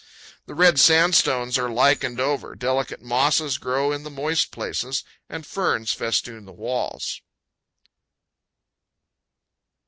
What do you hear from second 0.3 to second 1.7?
The red sandstones are